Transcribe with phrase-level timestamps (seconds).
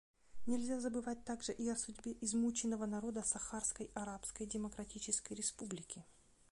[0.47, 6.03] Нельзя забывать также и о судьбе измученного народа Сахарской Арабской Демократической Республики.